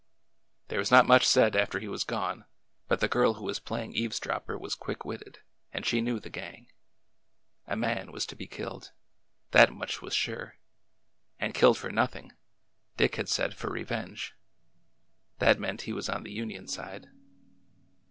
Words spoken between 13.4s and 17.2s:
for revenge. That meant he was on the Union side.